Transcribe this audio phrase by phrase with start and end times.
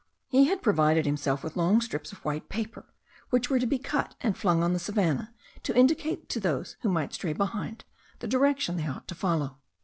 [0.29, 2.87] He had provided himself with long slips of white paper,
[3.29, 5.31] which were to be cut, and flung on the savannah,
[5.61, 7.85] to indicate to those who might stray behind,
[8.17, 9.59] the direction they ought to follow.